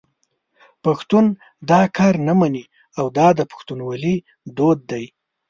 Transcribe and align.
پښتون 0.83 1.25
دا 1.69 1.81
کار 1.97 2.15
نه 2.27 2.33
مني 2.39 2.63
او 2.99 3.05
دا 3.17 3.27
د 3.39 3.41
پښتونولي 3.51 4.15
دود 4.57 4.79
دی. 4.91 5.05